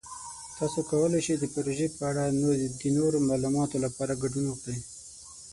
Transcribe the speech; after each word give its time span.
تاسو 0.57 0.79
کولی 0.89 1.19
شئ 1.25 1.35
د 1.39 1.45
پروژې 1.53 1.87
په 1.97 2.03
اړه 2.09 2.23
د 2.81 2.83
نورو 2.97 3.17
معلوماتو 3.29 3.77
لپاره 3.85 4.19
ګډون 4.23 4.45
وکړئ. 4.49 4.79